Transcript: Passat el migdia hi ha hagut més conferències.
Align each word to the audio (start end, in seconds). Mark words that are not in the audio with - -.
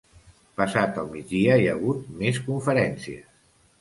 Passat 0.61 0.97
el 1.01 1.11
migdia 1.11 1.57
hi 1.59 1.67
ha 1.67 1.75
hagut 1.75 2.07
més 2.23 2.41
conferències. 2.49 3.29